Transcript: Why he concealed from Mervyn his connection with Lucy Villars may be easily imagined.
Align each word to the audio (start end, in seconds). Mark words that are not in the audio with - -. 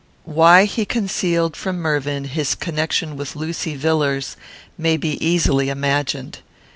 Why 0.25 0.65
he 0.65 0.83
concealed 0.83 1.55
from 1.55 1.77
Mervyn 1.79 2.23
his 2.23 2.55
connection 2.55 3.15
with 3.15 3.35
Lucy 3.35 3.75
Villars 3.75 4.35
may 4.75 4.97
be 4.97 5.23
easily 5.23 5.69
imagined. 5.69 6.39